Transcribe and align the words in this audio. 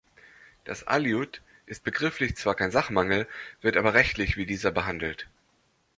Das 0.63 0.87
Aliud 0.87 1.43
ist 1.67 1.83
begrifflich 1.83 2.35
zwar 2.35 2.55
kein 2.55 2.71
Sachmangel, 2.71 3.27
wird 3.61 3.77
aber 3.77 3.93
rechtlich 3.93 4.35
wie 4.35 4.47
dieser 4.47 4.71
behandelt. 4.71 5.27